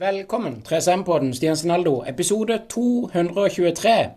[0.00, 4.10] Velkommen, 3SM-podden Stian Sinaldo, episode 223.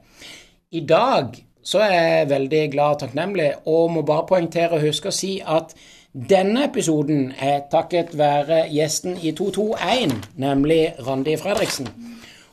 [0.72, 1.26] I dag
[1.64, 5.32] så er jeg veldig glad og takknemlig, og må bare poengtere og huske å si
[5.44, 5.74] at
[6.14, 11.92] denne episoden er takket være gjesten i 221, nemlig Randi Fredriksen.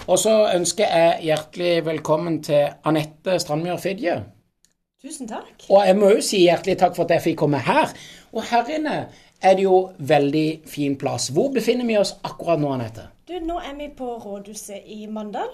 [0.09, 4.17] Og så ønsker jeg hjertelig velkommen til Anette Strandmyr Fidje.
[5.07, 5.69] Tusen takk.
[5.69, 7.95] Og jeg må jo si hjertelig takk for at jeg fikk komme her.
[8.35, 8.99] Og her inne
[9.39, 11.31] er det jo veldig fin plass.
[11.31, 13.07] Hvor befinner vi oss akkurat nå, Anette?
[13.31, 15.53] Du, nå er vi på rådhuset i Mandal.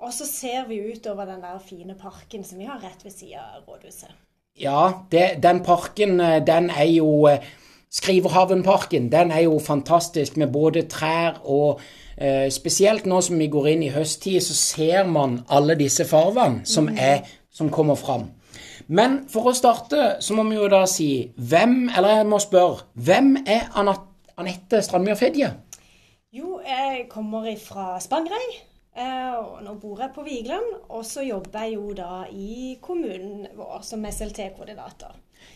[0.00, 3.42] Og så ser vi utover den der fine parken som vi har rett ved siden
[3.42, 4.14] av rådhuset.
[4.56, 7.44] Ja, det, den parken, eh, den er jo eh,
[7.92, 9.12] Skriverhavenparken.
[9.12, 11.80] Den er jo fantastisk med både trær og
[12.16, 16.64] eh, Spesielt nå som vi går inn i høsttid, så ser man alle disse farvene
[16.64, 18.30] som, er, som kommer fram.
[18.86, 22.88] Men for å starte så må vi jo da si hvem, eller jeg må spørre,
[22.94, 25.58] hvem er Anette Strandmyr Fedje?
[26.28, 28.56] Jo, jeg kommer fra Spangereid.
[28.98, 33.46] Eh, og nå bor jeg på Vigeland, og så jobber jeg jo da i kommunen
[33.56, 35.14] vår som SLT-koordinator.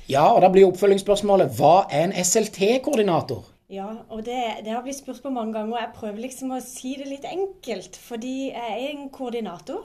[0.09, 3.43] Ja, og da blir oppfølgingsspørsmålet hva er en SLT-koordinator?
[3.69, 6.63] Ja, og det, det, har blitt spurt på mange ganger, og jeg prøver liksom å
[6.65, 8.01] si det litt enkelt.
[8.07, 9.85] Fordi jeg er en koordinator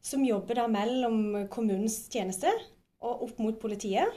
[0.00, 2.54] som jobber da mellom kommunens tjeneste
[3.04, 4.16] og opp mot politiet.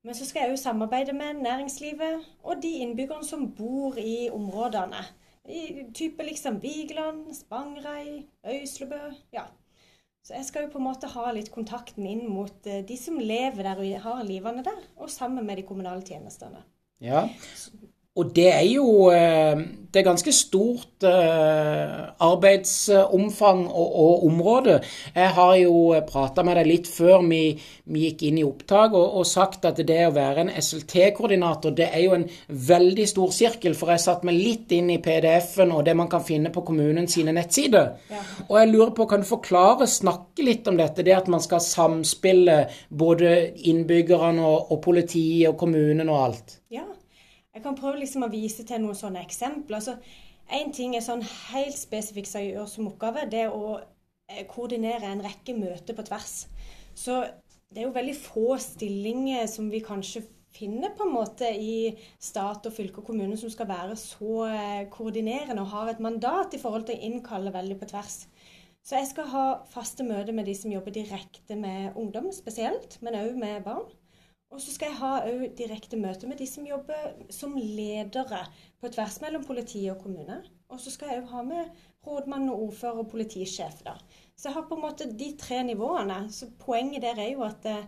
[0.00, 5.04] Men så skal jeg jo samarbeide med næringslivet og de innbyggerne som bor i områdene.
[5.48, 9.00] I type liksom Vigeland, Spangereid, Øyslebø.
[9.34, 9.46] Ja.
[10.26, 13.18] Så jeg skal jo på en måte ha litt kontakten inn mot eh, de som
[13.20, 16.64] lever der og har livene der, og sammen med de kommunale tjenestene.
[16.98, 17.28] Ja,
[18.16, 19.58] og det er jo eh,
[19.92, 24.74] Det er ganske stort eh, arbeidsomfang og, og område.
[25.14, 27.54] Jeg har jo prata med deg litt før vi,
[27.88, 31.86] vi gikk inn i opptak, og, og, sagt at det å være en SLT-koordinator, det
[31.88, 32.26] er jo en
[32.72, 33.78] veldig stor sirkel.
[33.78, 37.08] For jeg satt meg litt inn i PDF-en og det man kan finne på kommunen
[37.08, 37.94] sine nettsider.
[38.12, 38.20] Ja.
[38.50, 41.06] Og jeg lurer på, kan du forklare, snakke litt om dette?
[41.06, 43.32] Det at man skal samspille både
[43.72, 46.58] innbyggerne og, og politiet og kommunen og alt?
[46.74, 46.84] Ja,
[47.56, 49.78] jeg kan prøve liksom å vise til noen sånne eksempler.
[49.78, 49.96] Altså,
[50.52, 54.44] en ting er sånn helt spesifikt som jeg gjør som oppgave, det er å eh,
[54.50, 56.34] koordinere en rekke møter på tvers.
[56.92, 57.22] Så
[57.72, 61.90] det er jo veldig få stillinger som vi kanskje finner på en måte i
[62.22, 66.54] stat og fylke og kommune som skal være så eh, koordinerende og har et mandat
[66.56, 68.26] i forhold til å innkalle veldig på tvers.
[68.86, 73.16] Så jeg skal ha faste møter med de som jobber direkte med ungdom spesielt, men
[73.18, 73.88] òg med barn.
[74.54, 75.12] Og så skal jeg ha
[75.58, 78.44] direkte møte med de som jobber som ledere
[78.80, 80.38] på tvers mellom politi og kommune.
[80.70, 81.72] Og så skal jeg ha med
[82.06, 83.82] rådmann og ordfører og politisjef.
[83.84, 83.96] da.
[84.36, 86.18] Så jeg har på en måte de tre nivåene.
[86.32, 87.84] Så poenget der er jo at eh,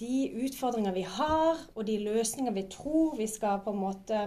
[0.00, 4.26] de utfordringer vi har, og de løsninger vi tror vi skal på en måte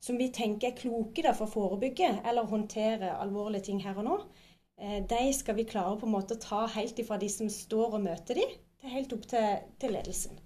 [0.00, 4.06] Som vi tenker er kloke da, for å forebygge eller håndtere alvorlige ting her og
[4.06, 4.14] nå,
[4.80, 7.98] eh, de skal vi klare på en måte å ta helt ifra de som står
[7.98, 8.46] og møter de,
[8.80, 10.40] til helt opp til, til ledelsen.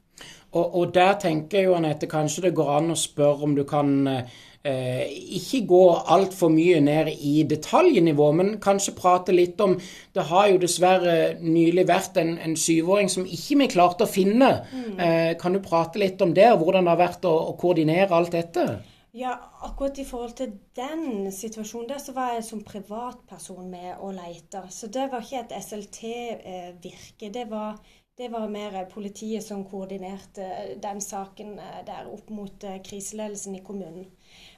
[0.54, 3.64] Og, og, der tenker jeg jo, Anette, kanskje det går an å spørre om du
[3.66, 5.82] kan eh, ikke gå
[6.14, 9.74] altfor mye ned i detaljnivå, men kanskje prate litt om
[10.14, 14.52] Det har jo dessverre nylig vært en, en syvåring som ikke vi klarte å finne.
[14.70, 14.98] Mm.
[14.98, 18.14] Eh, kan du prate litt om det, og hvordan det har vært å, å koordinere
[18.14, 18.68] alt dette?
[19.14, 24.16] Ja, akkurat i forhold til den situasjonen der, så var jeg som privatperson med og
[24.16, 24.64] leita.
[24.74, 27.28] Så det var ikke et SLT-virke.
[27.28, 27.78] Eh, det var
[28.18, 30.46] det var mer politiet som koordinerte
[30.82, 34.06] den saken eh, der opp mot eh, kriseledelsen i kommunen.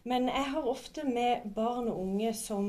[0.05, 2.66] Men jeg har ofte med barn og unge som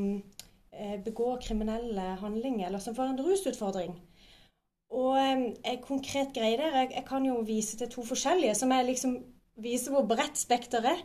[0.72, 3.98] eh, begår kriminelle handlinger, eller som får en rusutfordring.
[4.96, 9.18] Og en konkret greie der jeg, kan jo vise til to forskjellige, som jeg liksom
[9.60, 11.02] viser hvor bredt spekter er.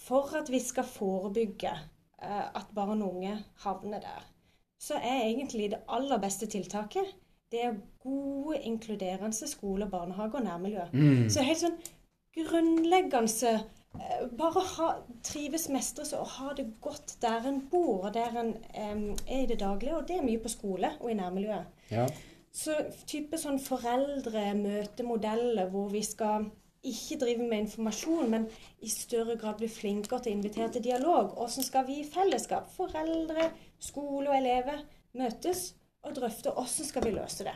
[0.00, 1.74] For at vi skal forebygge
[2.24, 3.34] at barn og unge
[3.66, 4.24] havner der,
[4.80, 7.12] så er egentlig det aller beste tiltaket
[7.52, 10.80] det er gode, inkluderende skole, barnehage og nærmiljø.
[10.92, 11.30] Mm.
[11.30, 11.78] Så helt sånn
[12.36, 13.60] grunnleggende eh,
[14.36, 14.88] Bare ha,
[15.24, 19.50] trives, mestres og ha det godt der en bor, og der en um, er i
[19.52, 19.96] det daglige.
[19.96, 21.64] Og det er mye på skole og i nærmiljøet.
[21.94, 22.06] Ja.
[22.56, 22.72] Så
[23.08, 26.44] type sånn foreldre-møtemodeller hvor vi skal
[26.86, 28.46] ikke drive med informasjon, men
[28.84, 31.24] i større grad bli flinkere til å invitere til dialog.
[31.34, 33.50] Hvordan skal vi i fellesskap, foreldre,
[33.82, 34.78] skole og elever,
[35.18, 35.60] møtes
[36.06, 37.54] og drøfte hvordan skal vi løse det.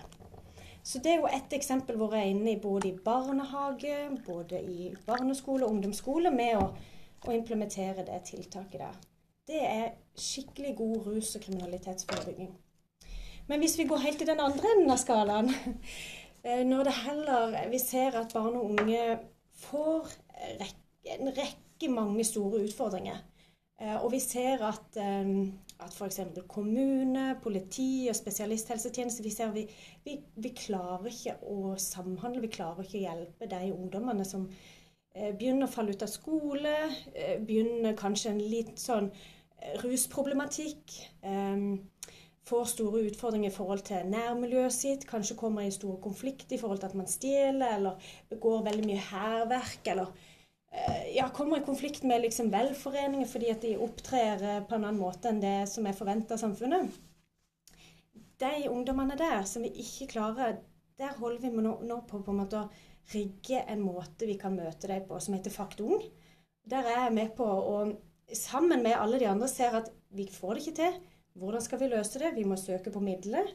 [0.83, 4.63] Så det er jo et eksempel hvor jeg er inne i både i barnehage, både
[4.63, 6.71] i barneskole og ungdomsskole med å,
[7.27, 8.99] å implementere det tiltaket der.
[9.51, 9.87] Det er
[10.17, 12.53] skikkelig god rus- og kriminalitetsforebygging.
[13.51, 15.51] Men hvis vi går helt til den andre enden av skalaen,
[16.47, 19.19] eh, når det heller vi ser at barn og unge
[19.67, 23.21] får en rekke mange store utfordringer,
[23.81, 25.49] Eh, og vi ser at, eh,
[25.85, 26.21] at f.eks.
[26.51, 29.65] kommune, politi og spesialisthelsetjeneste vi, ser vi,
[30.05, 35.31] vi, vi, klarer ikke å samhandle, vi klarer ikke å hjelpe de ungdommene som eh,
[35.35, 36.75] begynner å falle ut av skole,
[37.47, 39.11] begynner kanskje en litt sånn
[39.83, 40.97] rusproblematikk.
[42.51, 46.81] Får store utfordringer i forhold til nærmiljøet sitt, kanskje kommer i store konflikter i forhold
[46.81, 49.83] til at man stjeler eller begår veldig mye hærverk.
[49.93, 50.30] eller Eh,
[51.15, 55.01] ja, kommer i konflikt med liksom velforeninger fordi at de opptrer eh, på en annen
[55.01, 56.93] måte enn det som er forventa av samfunnet.
[58.41, 60.61] De ungdommene der som vi ikke klarer,
[61.01, 62.71] der holder vi nå på, på en måte å
[63.13, 66.01] rigge en måte vi kan møte dem på, som heter Fakt Ung.
[66.71, 67.77] Der er jeg med på å
[68.37, 70.99] sammen med alle de andre ser at vi får det ikke til.
[71.41, 72.35] Hvordan skal vi løse det?
[72.37, 73.51] Vi må søke på midler.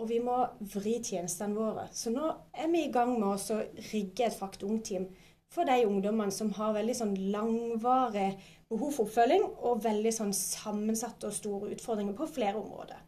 [0.00, 0.38] Og vi må
[0.72, 1.88] vri tjenestene våre.
[1.92, 3.58] Så nå er vi i gang med å
[3.90, 5.10] rigge et Fakt Ung-team
[5.52, 8.32] for de ungdommene som har veldig sånn langvarig
[8.72, 13.00] behov for oppfølging, og veldig sånn sammensatte og store utfordringer på flere områder.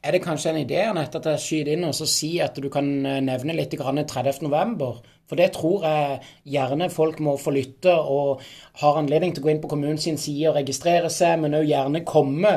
[0.00, 2.86] Er det kanskje en idé Annette, at jeg skyter inn og si at du kan
[3.04, 5.00] eh, nevne litt 30.11.?
[5.28, 8.40] For det tror jeg gjerne folk må få lytte og
[8.80, 12.02] har anledning til å gå inn på kommunens side og registrere seg, men òg gjerne
[12.08, 12.54] komme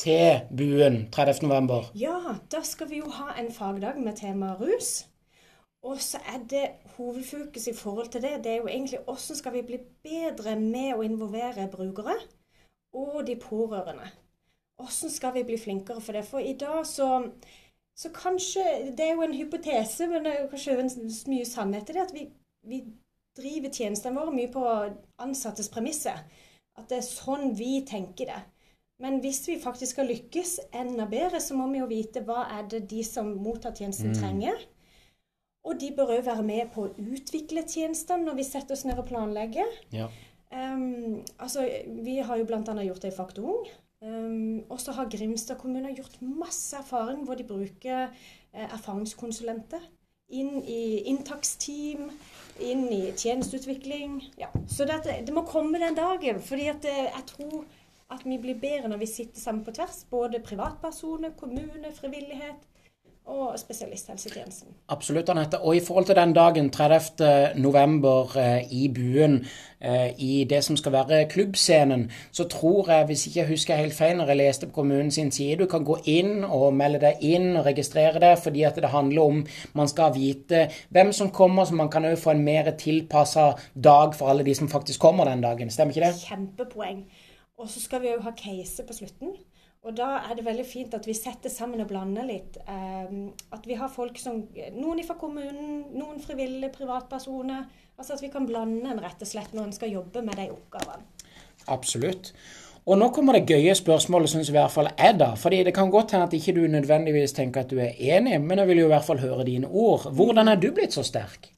[0.00, 1.90] til buen 30.11.
[1.98, 5.02] Ja, da skal vi jo ha en fagdag med tema rus.
[5.84, 6.64] Og så er det
[6.96, 10.94] hovedfokus i forhold til det, det er jo egentlig hvordan skal vi bli bedre med
[10.94, 12.16] å involvere brukere
[12.94, 14.08] og de pårørende.
[14.80, 16.24] Hvordan skal vi bli flinkere for det?
[16.24, 17.08] For i dag så,
[17.96, 18.64] så kanskje
[18.96, 22.14] Det er jo en hypotese, men det er jo kanskje mye sannhet i det, at
[22.14, 22.24] vi,
[22.62, 22.80] vi
[23.36, 24.64] driver tjenestene våre mye på
[25.18, 26.24] ansattes premisser.
[26.78, 28.42] At det er sånn vi tenker det.
[29.02, 32.66] Men hvis vi faktisk skal lykkes enda bedre, så må vi jo vite hva er
[32.70, 34.18] det de som mottar tjenesten, mm.
[34.20, 34.66] trenger.
[35.64, 39.00] Og de bør òg være med på å utvikle tjenestene når vi setter oss ned
[39.00, 39.70] og planlegger.
[39.94, 40.10] Ja.
[40.52, 41.64] Um, altså,
[42.04, 42.60] vi har jo bl.a.
[42.84, 43.64] gjort det i Fakt Ung.
[44.04, 49.86] Um, og så har Grimstad kommune gjort masse erfaring hvor de bruker uh, erfaringskonsulenter
[50.34, 52.10] inn i inntaksteam,
[52.60, 54.20] inn i tjenesteutvikling.
[54.40, 54.50] Ja.
[54.68, 56.40] Så det, det, må komme den dagen.
[56.40, 57.64] fordi at eh, jeg tror
[58.14, 60.04] at vi blir bedre når vi sitter sammen på tvers.
[60.10, 62.73] Både privatpersoner, kommune, frivillighet
[63.26, 64.68] og spesialisthelsetjenesten.
[64.88, 65.58] Absolutt, Anette.
[65.60, 67.54] Og i forhold til den dagen, 30.
[67.56, 69.46] november, eh, i Buen,
[69.80, 73.94] eh, i det som skal være klubbscenen, så tror jeg, hvis ikke jeg husker helt
[73.94, 77.16] feil når jeg leste på kommunen sin side, du kan gå inn og melde deg
[77.20, 81.64] inn og registrere deg, fordi at det handler om man skal vite hvem som kommer,
[81.64, 83.52] så man kan òg få en mer tilpassa
[83.84, 85.70] dag for alle de som faktisk kommer den dagen.
[85.70, 86.14] Stemmer ikke det?
[86.28, 87.04] Kjempepoeng.
[87.58, 89.28] Og så skal vi òg ha case på slutten.
[89.84, 92.56] Og da er det veldig fint at vi setter sammen og blander litt.
[92.64, 94.40] Um, at vi har folk som
[94.78, 97.66] Noen fra kommunen, noen frivillige privatpersoner.
[97.98, 100.48] Altså at vi kan blande en rett og slett når en skal jobbe med de
[100.54, 101.04] oppgavene.
[101.72, 102.32] Absolutt.
[102.84, 105.30] Og nå kommer det gøye spørsmålet, syns i hvert fall jeg, da.
[105.40, 108.60] Fordi det kan godt hende at ikke du nødvendigvis tenker at du er enig, men
[108.60, 110.10] jeg vil jo i hvert fall høre dine ord.
[110.12, 111.53] Hvordan er du blitt så sterk?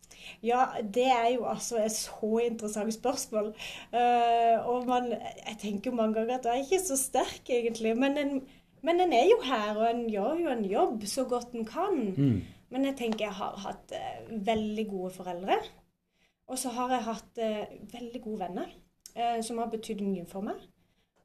[0.46, 3.52] Ja, det er jo altså et så interessant spørsmål.
[3.92, 7.96] Uh, og man, jeg tenker mange ganger at jeg er ikke så sterk, egentlig.
[7.98, 8.36] Men en,
[8.86, 11.98] men en er jo her, og en gjør jo en jobb så godt en kan.
[12.16, 12.38] Mm.
[12.70, 15.58] Men jeg tenker jeg har hatt uh, veldig gode foreldre.
[16.46, 18.74] Og så har jeg hatt uh, veldig gode venner
[19.40, 20.58] som har betydd mye for meg.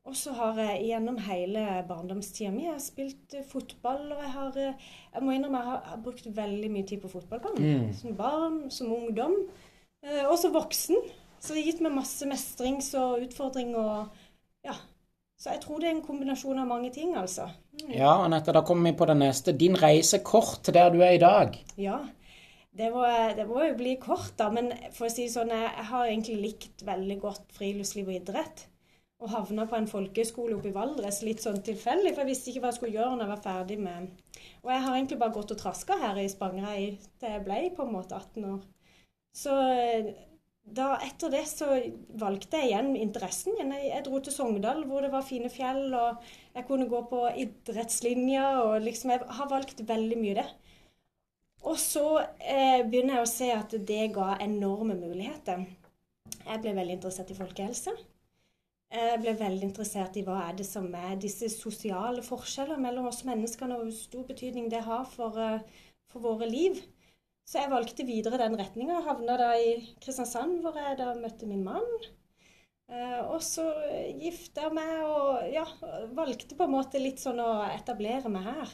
[0.09, 4.07] Og så har jeg gjennom hele barndomstida mi spilt eh, fotball.
[4.15, 7.67] Og jeg har eh, jeg må innrømme, jeg har, brukt veldig mye tid på fotballbanen.
[7.83, 7.91] Mm.
[7.97, 9.35] Som barn, som ungdom.
[10.01, 10.97] Eh, og som voksen.
[11.37, 14.09] Så det har gitt meg masse mestrings og utfordring og
[14.65, 14.73] ja.
[15.41, 17.47] Så jeg tror det er en kombinasjon av mange ting, altså.
[17.79, 17.93] Mm.
[17.95, 19.55] Ja, Anette, da kommer vi på det neste.
[19.57, 21.55] Din reise kort til der du er i dag.
[21.81, 21.97] Ja,
[22.77, 23.05] det må,
[23.37, 24.51] det må jo bli kort, da.
[24.53, 28.67] Men for å si sånn, jeg har egentlig likt veldig godt friluftsliv og idrett
[29.21, 32.63] og havna på en folkeskole oppe i Valdres litt sånn tilfeldig, for jeg visste ikke
[32.63, 34.09] hva jeg skulle gjøre når jeg var ferdig med
[34.63, 37.85] Og jeg har egentlig bare gått og traska her i Spangereid til jeg ble på
[37.85, 38.63] en måte 18 år.
[39.37, 39.53] Så
[40.61, 41.67] da, etter det så
[42.21, 43.73] valgte jeg igjen interessen min.
[43.75, 46.21] Jeg, jeg, dro til Sogndal, hvor det var fine fjell, og
[46.55, 50.47] jeg kunne gå på idrettslinja, og liksom Jeg har valgt veldig mye det.
[51.61, 55.65] Og så eh, begynner jeg å se at det ga enorme muligheter.
[56.41, 57.93] Jeg ble veldig interessert i folkehelse.
[58.91, 63.21] Jeg ble veldig interessert i hva er det som er disse sosiale forskjeller mellom oss
[63.23, 66.81] menneskene, og hvor stor betydning det har for, eh, for våre liv.
[67.47, 68.99] Så jeg valgte videre den retninga.
[69.05, 71.87] Havna da i Kristiansand, hvor jeg da møtte min mann.
[72.91, 73.63] Eh, og så
[74.19, 75.63] gifta meg og ja,
[76.11, 78.73] valgte på en måte litt sånn å etablere meg her.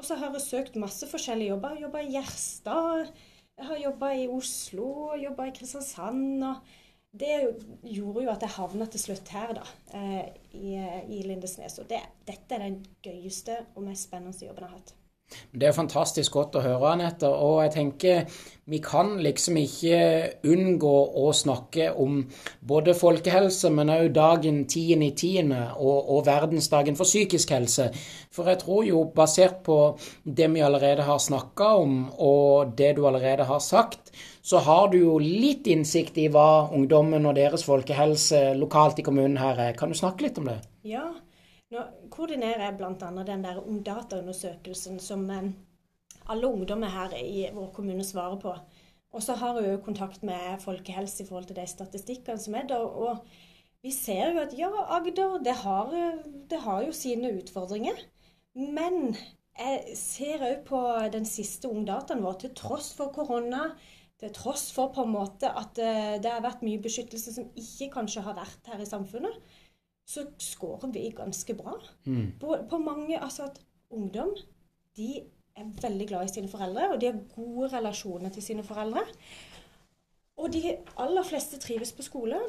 [0.00, 1.76] Og så har jeg søkt masse forskjellige jobber.
[1.76, 3.12] Jobba i Gjerstad,
[3.58, 6.40] jeg har jobba i Oslo, jobba i Kristiansand.
[6.48, 6.78] og
[7.12, 7.34] det
[7.82, 9.66] gjorde jo at jeg havna til slutt her, da,
[9.98, 10.78] eh, i,
[11.12, 11.78] i Lindesnes.
[11.82, 14.94] Og det, dette er den gøyeste og mest spennende jobben jeg har hatt.
[15.52, 17.28] Det er fantastisk godt å høre, Anette.
[17.28, 18.40] Og jeg tenker
[18.72, 20.00] vi kan liksom ikke
[20.48, 22.20] unngå å snakke om
[22.68, 25.52] både folkehelse, men òg dagen 10.10.
[25.76, 27.88] Og, og verdensdagen for psykisk helse.
[28.32, 29.78] For jeg tror jo, basert på
[30.24, 34.12] det vi allerede har snakka om, og det du allerede har sagt,
[34.42, 39.38] så har du jo litt innsikt i hva ungdommen og deres folkehelse lokalt i kommunen
[39.38, 39.76] her er.
[39.78, 40.58] Kan du snakke litt om det?
[40.86, 41.04] Ja,
[41.70, 43.10] nå koordinerer jeg bl.a.
[43.28, 45.52] den der ungdataundersøkelsen som eh,
[46.26, 48.56] alle ungdommer her i vår kommune svarer på.
[49.12, 52.66] Og så har jeg jo kontakt med folkehelse i forhold til de statistikkene som er
[52.68, 52.82] der.
[52.82, 53.22] Og
[53.84, 55.94] vi ser jo at ja, Agder det har,
[56.50, 57.98] det har jo sine utfordringer.
[58.56, 59.14] Men
[59.58, 60.80] jeg ser òg på
[61.12, 63.70] den siste ungdataen vår, til tross for korona,
[64.22, 67.90] til tross for på en måte at eh, det har vært mye beskyttelse som ikke
[67.96, 69.38] kanskje har vært her i samfunnet,
[70.06, 71.74] så scorer vi ganske bra.
[72.06, 72.34] Mm.
[72.40, 73.58] På, på, mange Altså at
[73.90, 74.34] ungdom
[74.98, 75.22] de
[75.56, 79.02] er veldig glad i sine foreldre, og de har gode relasjoner til sine foreldre.
[80.40, 82.46] Og de aller fleste trives på skolen.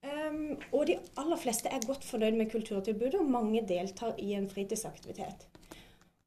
[0.00, 4.48] Um, og de aller fleste er godt fornøyd med kulturtilbudet, og mange deltar i en
[4.48, 5.49] fritidsaktivitet.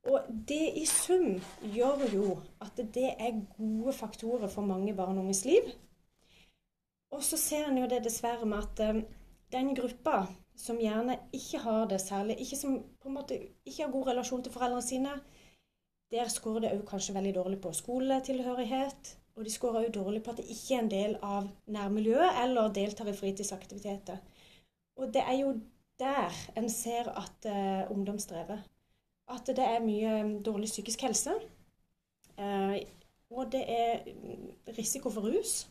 [0.04, 1.38] Og det i sum
[1.72, 5.70] gjør jo at det er gode faktorer for mange barn og unges liv.
[7.14, 9.04] Og så ser en jo det dessverre med at um,
[9.54, 10.26] den gruppa
[10.58, 14.44] som gjerne ikke har det særlig, ikke som på en måte ikke har god relasjon
[14.44, 15.14] til foreldrene sine,
[16.14, 19.18] der skårer det òg kanskje veldig dårlig på skoletilhørighet.
[19.34, 22.74] Og de skårer òg dårlig på at det ikke er en del av nærmiljøet eller
[22.76, 24.20] deltar i fritidsaktiviteter.
[25.00, 25.56] Og det er jo
[26.00, 28.62] der en ser at uh, ungdom strever.
[29.32, 31.36] At det er mye dårlig psykisk helse.
[32.38, 32.76] Uh,
[33.34, 34.04] og det er
[34.78, 35.64] risiko for rus.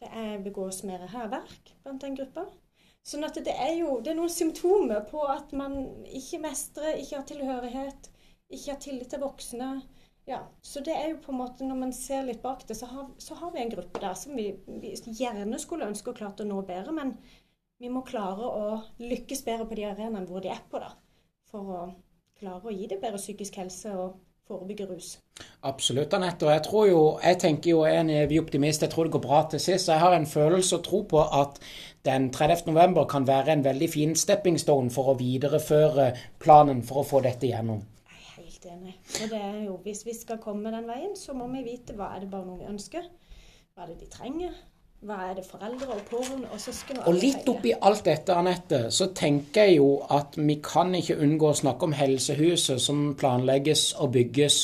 [0.00, 2.46] Det er begås mer hærverk blant den gruppa.
[3.04, 5.76] Sånn at det er jo det er noen symptomer på at man
[6.06, 8.10] ikke mestrer, ikke har tilhørighet,
[8.52, 9.70] ikke har tillit til voksne.
[10.28, 12.86] Ja, Så det er jo på en måte, når man ser litt bak det, så
[12.86, 14.52] har, så har vi en gruppe der som vi,
[14.82, 16.94] vi, gjerne skulle ønske å klart å nå bedre.
[16.94, 17.16] Men
[17.80, 18.66] vi må klare å
[19.00, 20.92] lykkes bedre på de arenaene hvor de er på, da.
[21.50, 21.80] For å
[22.40, 24.18] klare å gi det bedre psykisk helse og
[24.50, 25.10] forebygge rus.
[25.68, 26.46] Absolutt, Anette.
[26.46, 28.82] Og jeg tror jo, jeg tenker jo jeg er en evig optimist.
[28.84, 29.90] Jeg tror det går bra til sist.
[29.92, 31.60] Jeg har en følelse og tro på at
[32.08, 32.66] den 30.
[32.72, 36.10] november kan være en veldig fin stepping stone for å videreføre
[36.42, 37.84] planen for å få dette gjennom.
[38.10, 38.96] Jeg er helt enig.
[39.22, 42.12] Og det er jo, hvis vi skal komme den veien, så må vi vite hva
[42.16, 43.06] er det barn og unge ønsker.
[43.74, 44.56] Hva er det de trenger?
[45.00, 48.80] Hva er det foreldre og pårørende og søsken og Og litt oppi alt dette, Anette,
[48.92, 53.94] så tenker jeg jo at vi kan ikke unngå å snakke om helsehuset som planlegges
[53.96, 54.58] og bygges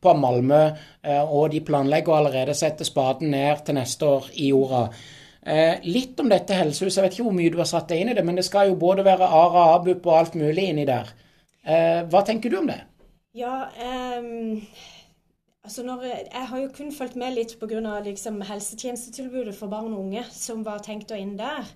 [0.00, 0.60] på Malmö.
[1.02, 4.84] Eh, og de planlegger å allerede sette spaden ned til neste år i jorda.
[5.42, 7.00] Eh, litt om dette helsehuset.
[7.00, 8.70] Jeg vet ikke hvor mye du har satt deg inn i det, men det skal
[8.70, 11.10] jo både være ARA, ABUP og alt mulig inni der.
[11.66, 12.78] Eh, hva tenker du om det?
[13.34, 13.66] Ja,
[14.06, 14.62] um
[15.64, 17.98] Altså når, jeg har jo kun fulgt med litt pga.
[18.04, 21.68] Liksom helsetjenestetilbudet for barn og unge som var tenkt å inn der.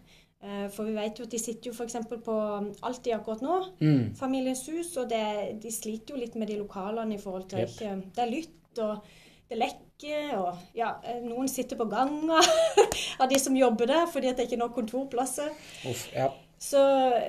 [0.45, 1.97] Eh, for vi vet jo at de sitter jo f.eks.
[2.25, 2.37] på
[2.85, 4.15] Alltid akkurat nå, mm.
[4.19, 5.25] Familiens hus, og det,
[5.63, 7.73] de sliter jo litt med de lokalene i forhold til yep.
[7.73, 9.15] ikke Det er lytt, og
[9.49, 12.43] det lekker, og ja, eh, noen sitter på ganga
[13.23, 15.53] av de som jobber der fordi at det ikke er nok kontorplasser.
[15.89, 16.29] Uff, ja.
[16.65, 16.81] Så,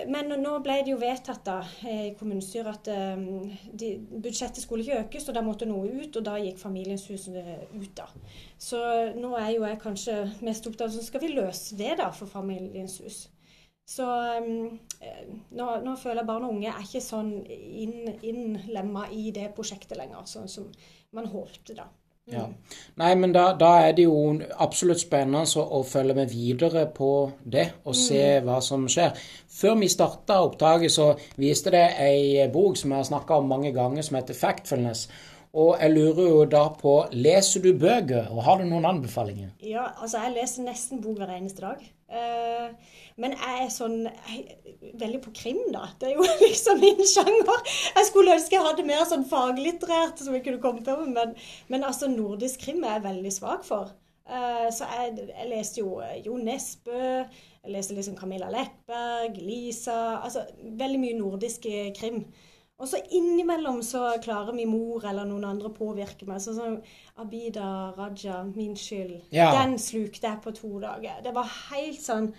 [0.07, 1.57] men nå ble det jo vedtatt da,
[1.91, 3.89] i kommunestyret at um, de,
[4.23, 6.15] budsjettet skulle ikke økes, og da måtte noe ut.
[6.15, 8.05] Og da gikk Familiens hus ut, da.
[8.61, 8.79] Så
[9.17, 10.15] nå er jo jeg kanskje
[10.45, 13.25] mest opptatt av så skal vi løse det da for Familiens hus.
[13.85, 14.79] Så um,
[15.51, 20.23] nå, nå, føler jeg barn og unge er ikke sånn inn i det prosjektet lenger,
[20.31, 20.71] sånn som
[21.15, 21.89] man håpte da.
[22.25, 22.47] Ja.
[22.97, 24.17] Nei, men da, da, er det jo
[24.63, 27.09] absolutt spennende å følge med videre på
[27.43, 28.47] det og se mm.
[28.47, 29.13] hva som skjer.
[29.55, 33.69] Før vi starta opptaket, så viste det ei bok som jeg har snakka om mange
[33.75, 35.05] ganger, som heter Factfulness.
[35.55, 39.53] Og jeg lurer jo da på Leser du bøker, og har du noen anbefalinger?
[39.63, 41.83] Ja, altså jeg leser nesten bok hver eneste dag.
[42.11, 42.73] Uh,
[43.17, 44.41] men jeg er sånn jeg,
[44.99, 45.87] veldig på krim, da.
[45.99, 47.71] Det er jo liksom min sjanger.
[47.95, 51.31] Jeg skulle ønske jeg hadde mer sånn faglitterært som jeg kunne kommet over, men,
[51.71, 53.93] men altså nordisk krim er jeg veldig svak for.
[54.27, 60.47] Uh, så jeg, jeg, leste jo Jo Nesbø, jeg leste liksom Camilla Lekberg, Lisa Altså
[60.65, 62.23] veldig mye nordisk krim.
[62.75, 66.41] Og så innimellom så klarer min mor eller noen andre å påvirke meg.
[66.43, 66.73] Sånn som
[67.23, 69.29] Abida Raja, 'Min skyld'.
[69.31, 69.51] Ja.
[69.55, 71.21] Den slukte jeg på to dager.
[71.23, 72.33] Det var helt sånn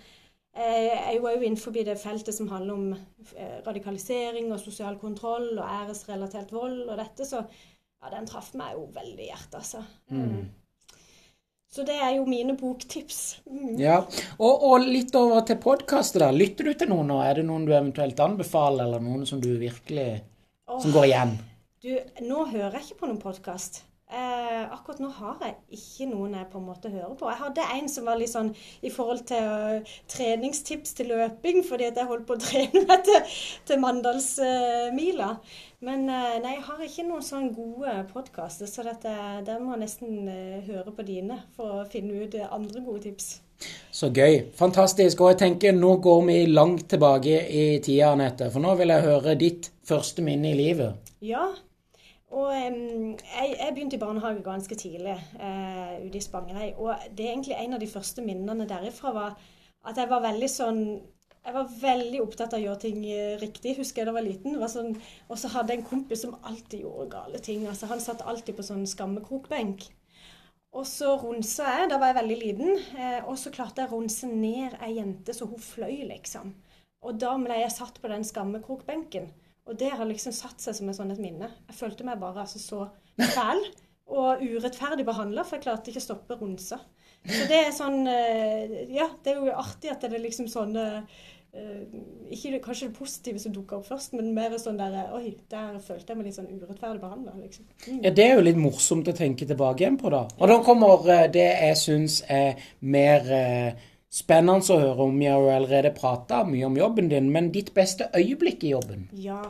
[0.53, 2.93] eh, Jeg var jo innenfor det feltet som handler om
[3.33, 8.77] eh, radikalisering og sosial kontroll og æresrelatert vold og dette, så ja, den traff meg
[8.77, 9.83] jo veldig i hjertet, altså.
[10.13, 10.45] Mm.
[11.67, 13.41] Så det er jo mine boktips.
[13.49, 13.75] Mm.
[13.81, 13.97] Ja,
[14.37, 16.31] og, og, litt over til podkastet, da.
[16.31, 17.19] Lytter du til noen nå?
[17.25, 20.07] Er det noen du eventuelt anbefaler, eller noen som du virkelig
[20.67, 21.35] oh, Som går igjen?
[21.83, 21.91] Du,
[22.23, 23.83] nå hører jeg ikke på noen podkast.
[24.07, 27.27] Eh, akkurat nå har jeg ikke noen jeg på en måte hører på.
[27.27, 28.53] Jeg hadde en som var litt sånn
[28.87, 29.49] i forhold til
[29.83, 33.33] uh, treningstips til løping, fordi at jeg holdt på å trene meg til,
[33.67, 35.33] til Mandalsmila.
[35.35, 39.11] Uh, Men uh, nei, jeg har ikke noen sånn gode podkaster, så dette,
[39.43, 40.31] der må jeg nesten
[40.69, 43.29] høre på dine for å finne ut andre gode tips.
[43.91, 44.53] Så gøy.
[44.55, 45.19] Fantastisk.
[45.19, 48.53] Og jeg tenker nå går vi langt tilbake i tida, Anette.
[48.53, 51.11] For nå vil jeg høre ditt første minne i livet.
[51.25, 51.49] Ja,
[52.27, 56.73] og um, jeg, jeg, begynte i barnehage ganske tidlig eh, ute i Spangereid.
[56.75, 59.37] Og det er egentlig en av de første minnene derifra var
[59.87, 60.81] at jeg var veldig sånn
[61.47, 64.25] jeg var veldig opptatt av å gjøre ting eh, riktig, husker jeg da jeg var
[64.25, 64.57] liten.
[64.67, 64.97] Sånn,
[65.31, 67.63] og så hadde jeg en kompis som alltid gjorde gale ting.
[67.71, 69.85] Altså, han satt alltid på sånn skammekrokbenk.
[70.75, 73.95] Og så runsa jeg, da var jeg veldig liten, eh, og så klarte jeg å
[73.95, 76.51] runse ned ei jente så hun fløy, liksom.
[77.07, 79.31] Og da ble jeg satt på den skammekrokbenken.
[79.67, 81.51] Og det har liksom satt seg som et sånt minne.
[81.67, 82.85] Jeg følte meg bare altså så
[83.19, 83.63] fæl
[84.07, 86.79] og urettferdig behandla, for jeg klarte ikke å stoppe runsa.
[87.27, 90.85] Så det er sånn eh, Ja, det er jo artig at det er liksom sånne
[91.57, 95.79] ikke Ikke kanskje det positive som dukker opp først, men mer sånn der Oi, der
[95.83, 97.67] følte jeg meg litt sånn urettferdig behandla, liksom.
[97.87, 98.01] Mm.
[98.03, 100.25] Ja, det er jo litt morsomt å tenke tilbake igjen på, da.
[100.37, 103.31] Og da kommer eh, det jeg syns er mer
[104.13, 105.17] Spennende å høre om.
[105.19, 109.09] Vi har jo allerede prata mye om jobben din, men ditt beste øyeblikk i jobben?
[109.11, 109.41] Ja,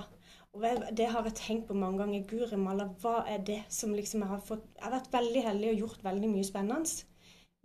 [0.57, 0.63] og
[0.97, 2.25] det har jeg tenkt på mange ganger.
[2.29, 5.69] Guri malla, hva er det som liksom jeg har fått Jeg har vært veldig heldig
[5.69, 7.05] og gjort veldig mye spennende.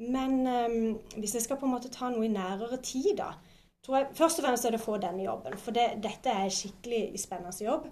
[0.03, 3.33] Men um, hvis jeg skal på en måte ta noe i nærere tid, da
[3.85, 5.57] tror jeg Først og fremst er det å få denne jobben.
[5.59, 7.89] For det, dette er skikkelig spennende jobb.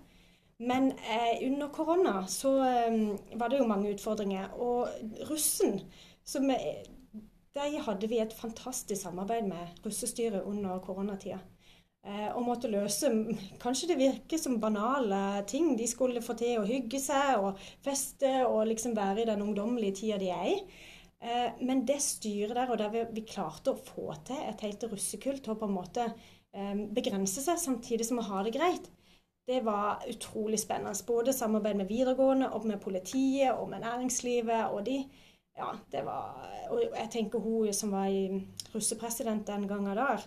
[0.61, 4.53] Men eh, under korona så um, var det jo mange utfordringer.
[4.61, 4.89] Og
[5.31, 5.81] russen,
[6.25, 6.83] som er
[7.55, 11.41] der hadde vi et fantastisk samarbeid med russestyret under koronatida.
[12.01, 13.11] Eh, og måtte løse
[13.61, 15.75] Kanskje det virker som banale ting.
[15.77, 19.99] De skulle få til å hygge seg og feste og liksom være i den ungdommelige
[20.01, 20.57] tida de er i.
[21.21, 24.87] Eh, men det styret der, og der vi, vi, klarte å få til et helt
[24.89, 28.89] russekull til å på en måte eh, begrense seg samtidig som å ha det greit,
[29.51, 30.97] det var utrolig spennende.
[31.05, 34.71] Både samarbeid med videregående og med politiet og med næringslivet.
[34.71, 35.03] og de
[35.61, 36.25] ja, det var
[36.71, 40.21] Og jeg tenker hun som var i russepresident den gangen der,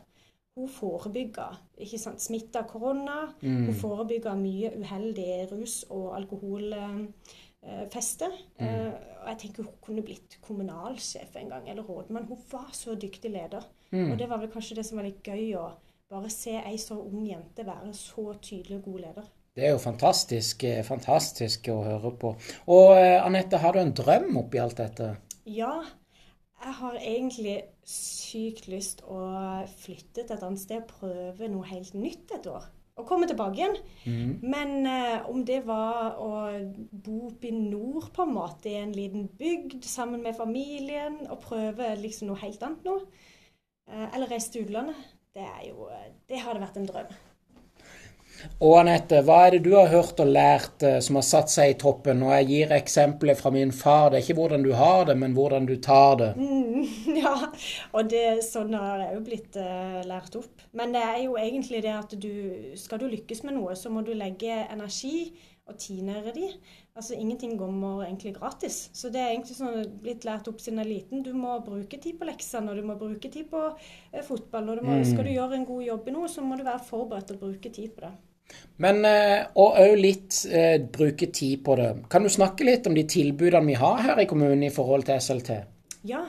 [0.53, 1.47] hun forebygga
[1.81, 3.33] ikke sant, smitte av korona.
[3.41, 3.65] Mm.
[3.69, 8.27] Hun forebygga mye uheldig rus- og alkoholfeste.
[8.59, 8.67] Mm.
[8.67, 8.93] Uh,
[9.23, 12.29] og jeg tenker hun kunne blitt kommunalsjef en gang, eller rådmann.
[12.29, 13.63] Hun var så dyktig leder.
[13.89, 14.11] Mm.
[14.11, 15.65] Og det var vel kanskje det som var litt gøy, å
[16.13, 19.25] bare se ei så ung jente være så tydelig og god leder.
[19.53, 22.33] Det er jo fantastisk, eh, fantastisk å høre på.
[22.73, 25.11] Og eh, Anette, har du en drøm oppi alt dette?
[25.45, 25.75] Ja,
[26.63, 29.19] jeg har egentlig sykt lyst å
[29.83, 32.65] flytte til et annet sted prøve noe helt nytt et år.
[32.97, 33.77] Og komme tilbake igjen.
[34.05, 34.31] Mm.
[34.53, 36.31] Men eh, om det var å
[36.91, 41.41] bo oppe i nord, på en måte, i en liten bygd sammen med familien, og
[41.45, 42.99] prøve liksom noe helt annet nå,
[43.89, 44.97] eh, eller reise til utlandet,
[45.33, 45.89] det, er jo,
[46.29, 47.13] det hadde vært en drøm.
[48.63, 51.73] Og Anette, hva er det du har hørt og lært eh, som har satt seg
[51.73, 52.23] i toppen?
[52.25, 54.10] Og jeg gir eksempler fra min far.
[54.12, 56.32] Det er ikke hvordan du har det, men hvordan du tar det.
[56.39, 56.84] Mm,
[57.23, 57.36] ja,
[57.91, 60.67] og det, sånn har jeg jo blitt uh, lært opp.
[60.77, 62.32] Men det er jo egentlig det at du
[62.79, 65.34] Skal du lykkes med noe, så må du legge energi
[65.69, 66.47] og tinere de.
[66.95, 68.89] Altså ingenting kommer egentlig gratis.
[68.93, 71.23] Så det er egentlig sånn blitt lært opp siden jeg er liten.
[71.23, 74.71] Du må bruke tid på leksene, og du må bruke tid på uh, fotball.
[74.71, 75.08] Og du må, mm.
[75.12, 77.43] skal du gjøre en god jobb i noe, så må du være forberedt til å
[77.47, 78.13] bruke tid på det.
[78.77, 81.91] Men, eh, Og òg litt eh, bruke tid på det.
[82.10, 85.21] Kan du snakke litt om de tilbudene vi har her i kommunen i forhold til
[85.21, 85.51] SLT?
[86.10, 86.25] Ja,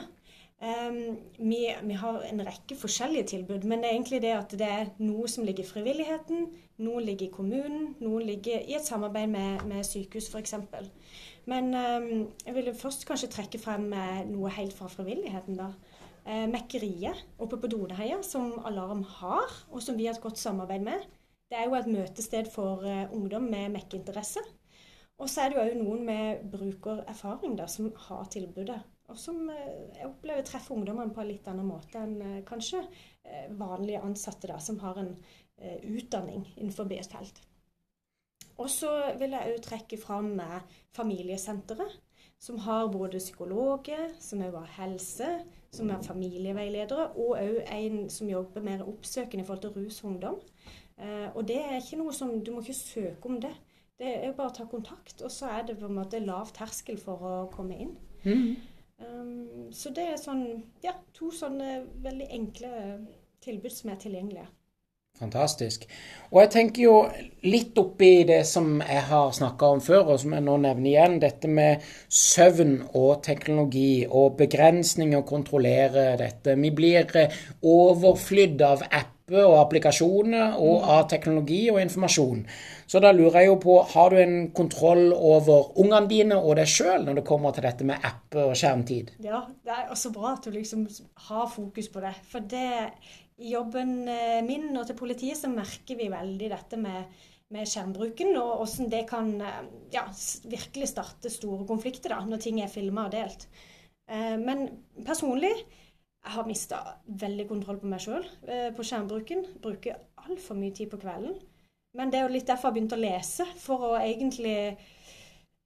[0.61, 3.65] um, vi, vi, har en rekke forskjellige tilbud.
[3.65, 6.47] Men det er egentlig det at det er noe som ligger i frivilligheten,
[6.85, 10.55] noe ligger i kommunen, noe ligger i et samarbeid med, med sykehus f.eks.
[11.49, 12.07] Men um,
[12.45, 15.59] jeg ville først kanskje trekke frem eh, noe helt fra frivilligheten.
[15.59, 15.73] da.
[16.25, 20.87] Uh, Mekkeriet oppe på Doneheia, som Alarm har, og som vi har et godt samarbeid
[20.87, 21.05] med.
[21.49, 24.41] Det er jo et møtested for uh, ungdom med mekkeinteresse.
[25.21, 28.79] Og så er det jo noen med brukererfaring da, som har tilbudet.
[29.11, 29.57] Og som uh,
[29.93, 32.81] jeg opplever treffer ungdommene på en litt annen måte enn uh, kanskje
[33.57, 35.15] vanlige ansatte da, som har en
[35.89, 37.39] utdanning innenfor et felt.
[38.61, 40.35] Og så vil jeg òg trekke fram
[40.93, 41.95] familiesenteret,
[42.37, 45.29] som har både psykologer, som òg har helse,
[45.73, 50.11] som er familieveiledere, og òg en som jobber mer oppsøkende i forhold til rus og
[50.11, 50.37] ungdom.
[51.01, 53.53] Eh, og det er ikke noe som Du må ikke søke om det.
[53.99, 56.51] Det er jo bare å ta kontakt, og så er det på en måte lav
[56.55, 57.93] terskel for å komme inn.
[58.25, 58.55] Mm.
[58.99, 60.43] Um, så det er sånn,
[60.83, 62.71] ja, to sånne veldig enkle
[63.43, 64.47] tilbud som er tilgjengelige.
[65.15, 65.85] Fantastisk.
[66.33, 66.95] Og jeg tenker jo
[67.47, 71.15] litt oppi det som jeg har snakka om før, og som jeg nå nevner igjen,
[71.23, 76.57] dette med søvn og teknologi og begrensninger å kontrollere dette.
[76.59, 77.07] Vi blir
[77.63, 78.83] overflydd av
[79.25, 80.89] apper og applikasjoner og mm.
[80.93, 82.45] av teknologi og informasjon.
[82.85, 86.69] Så da lurer jeg jo på, har du en kontroll over ungene dine og deg
[86.69, 89.15] sjøl når det kommer til dette med apper og skjermtid?
[89.25, 90.85] Ja, det er også bra at du liksom
[91.27, 92.13] har fokus på det.
[92.29, 92.91] For det
[93.41, 97.15] i jobben eh, min og til politiet så merker vi veldig dette med,
[97.51, 99.63] med skjermbruken, og hvordan det kan eh,
[99.95, 100.05] ja,
[100.45, 103.49] virkelig starte store konflikter da, når ting er filma og delt.
[104.05, 104.69] Eh, men
[105.01, 105.55] personlig
[106.25, 106.81] jeg har mista
[107.21, 108.25] veldig kontroll på meg sjøl
[108.75, 109.43] på skjermbruken.
[109.61, 111.35] Bruker altfor mye tid på kvelden.
[111.95, 114.57] Men det er jo litt derfor jeg har begynt å lese, for å egentlig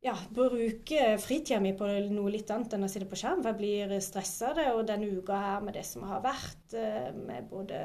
[0.06, 3.42] ja, bruke fritida mi på noe litt annet enn å sitte på skjerm.
[3.44, 4.68] For jeg blir stressa av det.
[4.76, 7.82] Og denne uka her med det som har vært, eh, med både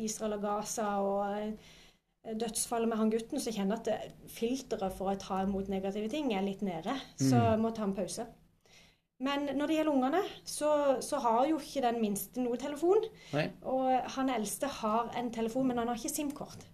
[0.00, 5.10] Israel og Gaza og eh, dødsfallet med han gutten, så kjenner jeg at filteret for
[5.10, 6.94] å ta imot negative ting er litt nede.
[7.18, 7.48] Så mm.
[7.50, 8.28] jeg må ta en pause.
[9.20, 13.02] Men når det gjelder ungene, så, så, har jo ikke den minste noe telefon.
[13.34, 13.50] Nei.
[13.68, 16.64] Og han eldste har en telefon, men han har ikke SIM-kort.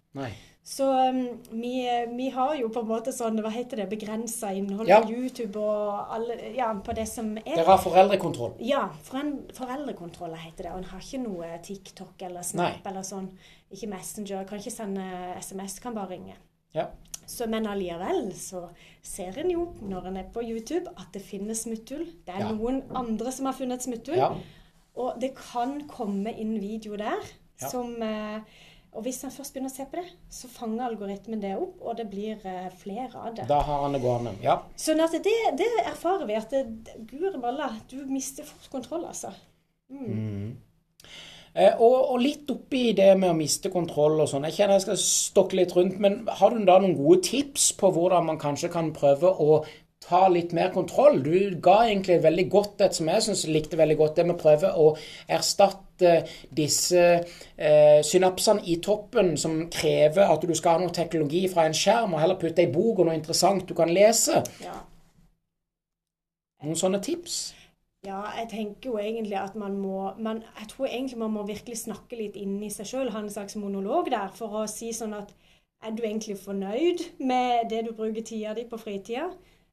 [0.66, 1.18] Så um,
[1.50, 1.74] vi,
[2.16, 4.98] vi, har jo på en måte sånn, hva heter det, begrensa innhold ja.
[5.02, 8.56] på YouTube og alle, ja, på det som er Dere har foreldrekontroll?
[8.66, 10.72] Ja, foreldrekontroll heter det.
[10.72, 12.90] Og en har ikke noe TikTok eller Snap Nei.
[12.90, 13.28] eller sånn.
[13.70, 14.42] Ikke Messenger.
[14.48, 15.06] Kan ikke sende
[15.38, 16.34] SMS, kan bare ringe.
[16.74, 16.88] Ja.
[17.26, 18.68] Så, men allikevel så
[19.02, 22.06] ser en jo når en er på YouTube at det finnes smutthull.
[22.26, 22.52] Det er ja.
[22.54, 24.20] noen andre som har funnet smutthull.
[24.20, 24.30] Ja.
[24.96, 27.20] Og det kan komme inn video der
[27.60, 28.40] som eh,
[28.96, 31.98] og hvis han først begynner å se på det, så fanger algoritmen det opp, og
[31.98, 33.44] det blir uh, flere av det.
[33.50, 34.54] Da har han det gående, ja.
[34.80, 36.54] Sånn at det, det erfarer vi at
[37.10, 39.34] guri malla, du mister fort kontroll, altså.
[39.92, 40.06] Mm.
[40.06, 40.54] Mm.
[41.56, 44.44] Eh, og, og, litt oppi det med å miste kontroll og sånn.
[44.50, 47.90] Jeg kjenner jeg skal stokke litt rundt, men har du da noen gode tips på
[47.96, 49.62] hvordan man kanskje kan prøve å
[50.04, 51.22] ta litt mer kontroll?
[51.24, 51.32] Du
[51.64, 54.74] ga egentlig veldig godt et som jeg syns likte veldig godt, det med å prøve
[54.76, 54.90] å
[55.32, 56.12] erstatte
[56.52, 61.76] disse eh, synapsene i toppen som krever at du skal ha noe teknologi fra en
[61.76, 64.44] skjerm, og heller putte ei bok og noe interessant du kan lese.
[64.60, 64.82] Ja.
[66.66, 67.46] Noen sånne tips?
[68.06, 71.80] Ja, jeg tenker jo egentlig at man må man, Jeg tror egentlig man må virkelig
[71.80, 75.32] snakke litt inni seg sjøl, ha en slags monolog der, for å si sånn at
[75.82, 79.26] er du egentlig fornøyd med det du bruker tida di på fritida?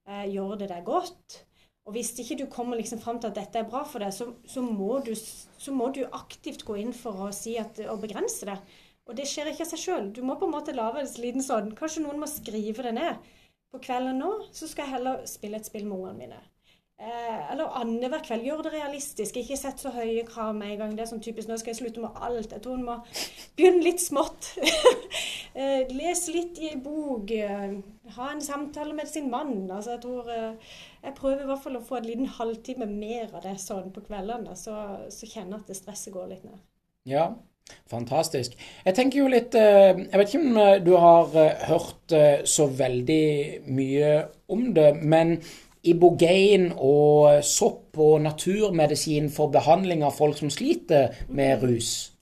[0.10, 1.44] Eh, gjør det deg godt?
[1.86, 4.32] Og hvis ikke du kommer liksom fram til at dette er bra for deg, så,
[4.48, 8.48] så, må du, så, må du, aktivt gå inn for å si at, å begrense
[8.50, 8.58] det.
[9.06, 10.10] Og det skjer ikke av seg sjøl.
[10.16, 13.32] Du må på en måte lage en liten sånn Kanskje noen må skrive det ned.
[13.70, 16.42] På kvelden nå så skal jeg heller spille et spill med ungene mine.
[17.02, 18.46] Eh, eller annenhver kveld.
[18.46, 19.38] Gjør det realistisk.
[19.42, 20.92] Ikke sett så høye krav med en gang.
[20.96, 22.54] Det er sånn typisk nå skal jeg slutte med alt.
[22.54, 22.98] Jeg tror en må
[23.58, 24.52] begynne litt smått.
[25.58, 27.34] eh, les litt i bok.
[27.34, 27.74] Eh,
[28.18, 29.66] ha en samtale med sin mann.
[29.72, 33.34] Altså, jeg tror eh, Jeg prøver i hvert fall å få en liten halvtime mer
[33.34, 34.54] av det sånn på kveldene.
[34.56, 34.78] Så,
[35.12, 36.62] så kjenner jeg at det stresset går litt ned.
[37.10, 37.34] Ja,
[37.88, 38.58] Fantastisk.
[38.84, 41.30] Jeg tenker jo litt eh, Jeg vet ikke om eh, du har
[41.70, 43.28] hørt så veldig
[43.72, 44.10] mye
[44.52, 45.38] om det, men
[45.84, 52.14] ibogain og sopp og naturmedisin for behandling av folk som sliter med rus?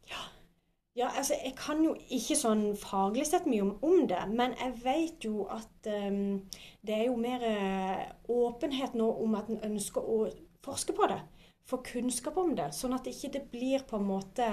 [0.95, 4.74] Ja, altså jeg kan jo ikke sånn faglig sett mye om, om det, men jeg
[4.84, 6.41] vet jo at um,
[6.84, 10.26] det er jo mer uh, åpenhet nå om at en ønsker å
[10.65, 11.21] forske på det.
[11.63, 14.50] Få kunnskap om det, sånn at det ikke blir på en måte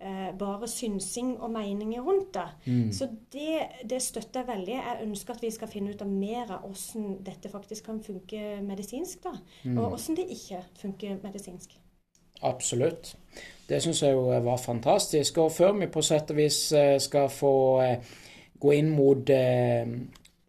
[0.00, 2.46] eh, bare synsing og meninger rundt det.
[2.66, 2.92] Mm.
[2.92, 3.58] Så det,
[3.90, 4.76] det, støtter jeg veldig.
[4.78, 8.62] Jeg ønsker at vi skal finne ut av mer av hvordan dette faktisk kan funke
[8.62, 9.34] medisinsk, da.
[9.64, 9.78] Mm.
[9.78, 11.78] Og hvordan det ikke funker medisinsk.
[12.42, 13.16] Absolutt.
[13.68, 15.38] Det syns jeg jo var fantastisk.
[15.38, 18.14] Og før vi på sett og vis eh, skal få eh,
[18.60, 19.90] gå inn mot eh,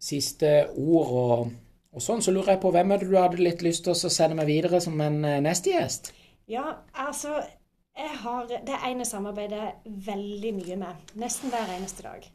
[0.00, 1.50] siste ord og,
[1.92, 4.12] og, sånn, så lurer jeg på hvem er det du hadde litt lyst til å
[4.12, 6.12] sende meg videre som en eh, neste gjest?
[6.50, 7.42] Ja, altså
[8.00, 11.10] jeg har, det ene samarbeidet veldig mye med.
[11.20, 12.26] Nesten hver eneste dag.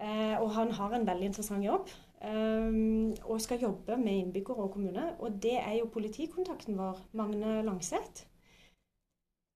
[0.00, 1.88] Eh, og han har en veldig interessant jobb.
[2.20, 2.78] eh,
[3.24, 5.04] og skal jobbe med innbyggere og kommune.
[5.20, 8.24] Og det er jo politikontakten vår, Magne Langseth.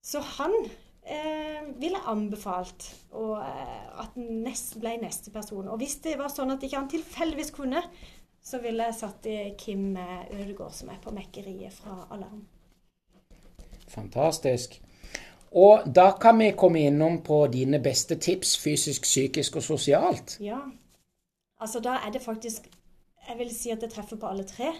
[0.04, 0.52] Så han
[1.04, 4.46] eh, ville anbefalt og, eh, at han
[4.80, 5.68] ble neste person.
[5.68, 7.82] Og hvis det var sånn at ikke han tilfeldigvis kunne,
[8.42, 12.46] så ville jeg satt i Kim Ødegård, som er på mekkeriet fra Alarm.
[13.88, 14.80] Fantastisk.
[15.50, 20.36] Og da kan vi komme innom på dine beste tips fysisk, psykisk og sosialt.
[20.40, 20.60] Ja.
[21.60, 22.70] Altså da er det faktisk
[23.28, 24.70] Jeg vil si at det treffer på alle tre.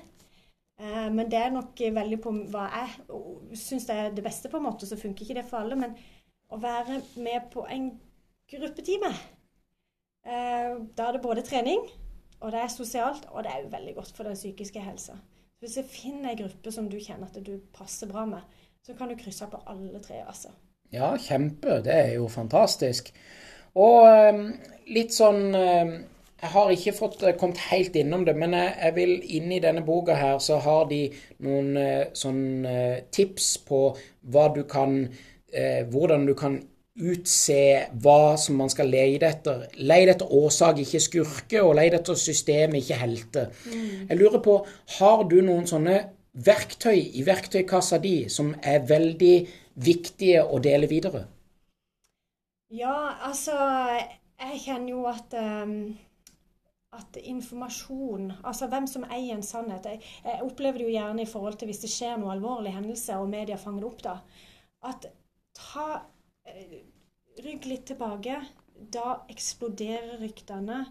[0.81, 4.65] Eh, men det er nok veldig på hva jeg syns er det beste, på en
[4.65, 4.87] måte.
[4.89, 5.77] Så funker ikke det for alle.
[5.77, 5.93] Men
[6.49, 7.91] å være med på en
[8.51, 9.13] gruppetime
[10.25, 11.85] eh, Da er det både trening,
[12.41, 15.19] og det er sosialt, og det er jo veldig godt for den psykiske helsa.
[15.61, 18.41] Hvis jeg finner ei gruppe som du kjenner at du passer bra med,
[18.87, 20.23] så kan du krysse på alle tre.
[20.27, 20.55] altså.
[20.93, 21.81] Ja, kjempe.
[21.85, 23.13] Det er jo fantastisk.
[23.79, 24.41] Og eh,
[24.91, 25.55] litt sånn
[26.41, 29.85] jeg har ikke fått eh, kommet helt innom det, men jeg, vil inn i denne
[29.85, 31.03] boka her, så har de
[31.45, 33.85] noen eh, sånn eh, tips på
[34.33, 35.05] hva du kan
[35.51, 36.53] Hvordan du kan
[36.95, 37.63] utse
[38.05, 39.65] hva som man skal lete etter.
[39.83, 43.43] Lete etter årsak, ikke skurke, og lete etter system, ikke helte.
[43.65, 44.05] Mm.
[44.13, 44.55] Jeg lurer på,
[45.01, 45.97] har du noen sånne
[46.47, 49.35] verktøy i verktøykassa di som er veldig
[49.81, 51.27] viktige å dele videre?
[52.71, 53.57] Ja, altså
[54.41, 55.75] Jeg kjenner jo at um
[56.91, 61.29] at informasjon, altså hvem som eier en sannhet Jeg, jeg opplever det jo gjerne i
[61.33, 64.15] forhold til hvis det skjer noe alvorlig hendelse, og media fanger det opp da,
[64.91, 65.07] at
[65.55, 65.87] ta
[66.51, 66.81] eh,
[67.41, 68.35] Rygg litt tilbake.
[68.93, 70.83] Da eksploderer ryktene.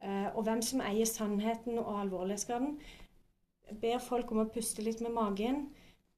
[0.00, 2.78] Eh, og hvem som eier sannheten og alvorlighetsgraden.
[3.80, 5.68] Ber folk om å puste litt med magen.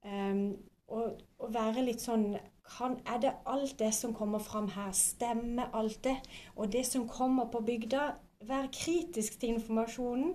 [0.06, 0.56] Um,
[0.92, 2.32] og, og, være litt sånn
[2.66, 6.16] kan, Er det alt det som kommer fram her, stemmer alt det?
[6.56, 8.12] Og det som kommer på bygda,
[8.42, 10.32] Vær kritisk til informasjonen.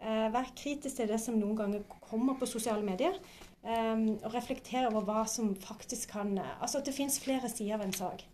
[0.00, 3.18] Uh, vær kritisk til det som noen ganger kommer på sosiale medier.
[3.60, 7.84] Um, og reflektere over hva som faktisk kan Altså at det finnes flere sider av
[7.84, 8.24] en sak.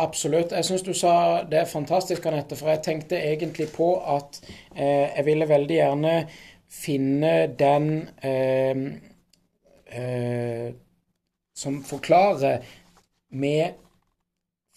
[0.00, 0.52] Absolutt.
[0.56, 1.12] Jeg syns du sa
[1.48, 2.56] det er fantastisk, Anette.
[2.58, 6.14] For jeg tenkte egentlig på at eh, jeg ville veldig gjerne
[6.72, 8.84] finne den eh,
[9.92, 10.72] eh,
[11.54, 12.64] som forklarer
[13.28, 13.78] med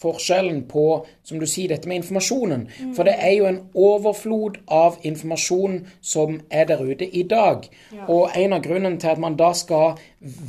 [0.02, 2.66] forskjellen på, som du sier, dette med informasjonen.
[2.68, 2.92] Mm.
[2.98, 7.64] For det er jo en overflod av informasjon som er der ute i dag.
[7.96, 8.10] Ja.
[8.12, 9.96] Og en av grunnene til at man da skal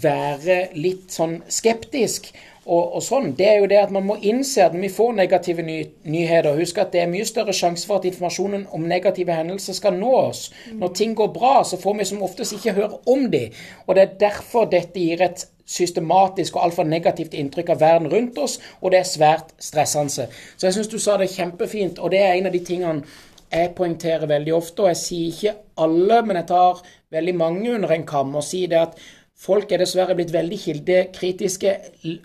[0.03, 2.33] være litt sånn skeptisk
[2.67, 5.13] og, og, sånn, det er jo det at man må innse at når vi får
[5.15, 5.77] negative ny
[6.11, 9.95] nyheter Husk at det er mye større sjanse for at informasjonen om negative hendelser skal
[9.95, 10.49] nå oss.
[10.75, 13.45] Når ting går bra, så får vi som oftest ikke høre om de.
[13.87, 18.39] Og det er derfor dette gir et systematisk og altfor negativt inntrykk av verden rundt
[18.43, 20.27] oss, og det er svært stressende.
[20.57, 23.03] Så jeg syns du sa det kjempefint, og det er en av de tingene
[23.47, 25.55] jeg poengterer veldig ofte, og jeg sier ikke
[25.87, 26.83] alle, men jeg tar
[27.15, 28.99] veldig mange under en kam og sier det at
[29.37, 31.73] Folk er dessverre blitt veldig kildekritiske,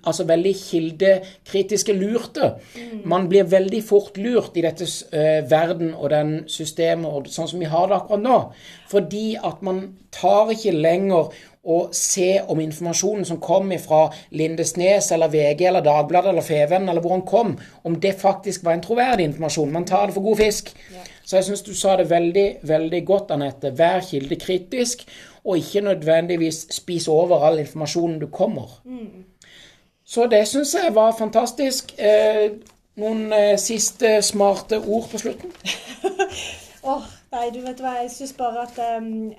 [0.07, 2.53] altså veldig kildekritiske lurte.
[2.71, 3.01] Mm.
[3.11, 7.59] Man blir veldig fort lurt i dette uh, verden og den systemet og sånn som
[7.59, 8.37] vi har det akkurat nå.
[8.93, 9.83] Fordi at man
[10.15, 16.31] tar ikke lenger å se om informasjonen som kom fra Lindesnes eller VG eller Dagbladet
[16.31, 17.51] eller Feven, eller hvor han kom,
[17.85, 19.75] om det faktisk var en troverdig informasjon.
[19.75, 20.71] Man tar det for god fisk.
[21.21, 23.75] Så jeg syns du sa det veldig, veldig godt, Anette.
[23.77, 25.05] Vær kildekritisk
[25.43, 28.81] og ikke nødvendigvis spise over all informasjonen du kommer.
[28.85, 29.25] Mm.
[30.05, 31.93] Så det syns jeg var fantastisk.
[31.99, 32.51] Eh,
[32.99, 35.53] noen eh, siste smarte ord på slutten?
[36.83, 39.29] Åh, oh, nei, du vet hva, jeg syns bare at um,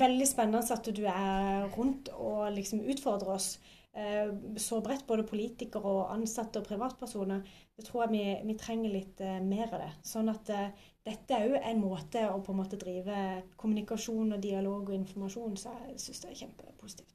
[0.00, 3.50] Veldig spennende at du er rundt og liksom utfordrer oss.
[3.96, 7.44] Uh, så bredt, både politikere og ansatte og privatpersoner.
[7.78, 9.92] Jeg tror jeg vi, vi trenger litt uh, mer av det.
[10.08, 13.14] Sånn at uh, dette er jo en måte å på en måte drive
[13.60, 17.12] kommunikasjon og dialog og informasjon, så jeg syns det er kjempepositivt.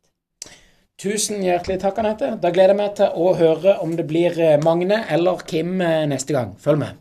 [1.01, 2.37] Tusen hjertelig takk, Anette.
[2.39, 6.05] Da gleder jeg meg til å høre om det blir eh, Magne eller Kim eh,
[6.07, 6.53] neste gang.
[6.61, 6.91] Følg med.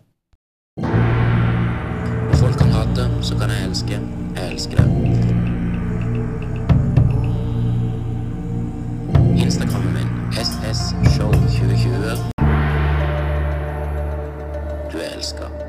[2.40, 4.00] Folk kan hate, så kan jeg elske.
[4.35, 4.88] Jeg elsker det.
[9.44, 12.31] Instagrammen min ssshow2020.
[14.90, 15.60] Du er elska.